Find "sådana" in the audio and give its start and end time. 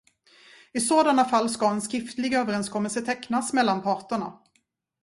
0.79-1.25